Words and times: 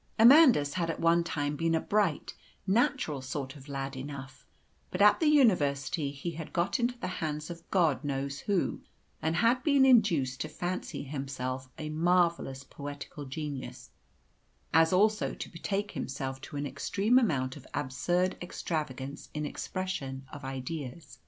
Amandus 0.17 0.73
had 0.73 0.89
at 0.89 0.99
one 0.99 1.23
time 1.23 1.55
been 1.55 1.75
a 1.75 1.79
bright, 1.79 2.33
natural 2.65 3.21
sort 3.21 3.55
of 3.55 3.67
lad 3.69 3.95
enough, 3.95 4.47
but 4.89 4.99
at 4.99 5.19
the 5.19 5.27
university 5.27 6.09
he 6.09 6.31
had 6.31 6.51
got 6.51 6.79
into 6.79 6.97
the 6.97 7.05
hands 7.21 7.51
of 7.51 7.69
God 7.69 8.03
knows 8.03 8.39
who, 8.39 8.81
and 9.21 9.35
had 9.35 9.61
been 9.63 9.85
induced 9.85 10.41
to 10.41 10.49
fancy 10.49 11.03
himself 11.03 11.69
a 11.77 11.89
marvellous 11.89 12.63
poetical 12.63 13.25
genius, 13.25 13.91
as 14.73 14.91
also 14.91 15.35
to 15.35 15.49
betake 15.49 15.91
himself 15.91 16.41
to 16.41 16.55
an 16.57 16.65
extreme 16.65 17.19
amount 17.19 17.55
of 17.55 17.67
absurd 17.75 18.39
extravagance 18.41 19.29
in 19.35 19.45
expression 19.45 20.25
of 20.33 20.43
ideas. 20.43 21.19